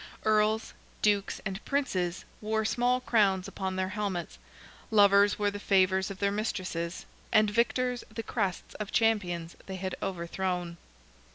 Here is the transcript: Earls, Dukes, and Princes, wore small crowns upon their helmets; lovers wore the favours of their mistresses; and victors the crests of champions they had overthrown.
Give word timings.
Earls, 0.25 0.73
Dukes, 1.03 1.41
and 1.45 1.63
Princes, 1.63 2.25
wore 2.41 2.65
small 2.65 3.01
crowns 3.01 3.47
upon 3.47 3.75
their 3.75 3.89
helmets; 3.89 4.39
lovers 4.89 5.37
wore 5.37 5.51
the 5.51 5.59
favours 5.59 6.09
of 6.09 6.17
their 6.17 6.31
mistresses; 6.31 7.05
and 7.31 7.51
victors 7.51 8.03
the 8.09 8.23
crests 8.23 8.73
of 8.79 8.91
champions 8.91 9.55
they 9.67 9.75
had 9.75 9.93
overthrown. 10.01 10.77